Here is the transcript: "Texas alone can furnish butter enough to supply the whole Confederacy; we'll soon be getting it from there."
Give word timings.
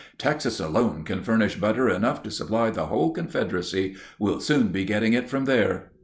"Texas 0.17 0.59
alone 0.59 1.03
can 1.03 1.21
furnish 1.21 1.57
butter 1.57 1.87
enough 1.87 2.23
to 2.23 2.31
supply 2.31 2.71
the 2.71 2.87
whole 2.87 3.11
Confederacy; 3.11 3.95
we'll 4.17 4.39
soon 4.39 4.69
be 4.69 4.83
getting 4.83 5.13
it 5.13 5.29
from 5.29 5.45
there." 5.45 5.91